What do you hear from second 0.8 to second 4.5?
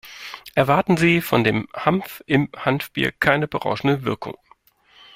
Sie von dem Hanf im Hanfbier keine berauschende Wirkung.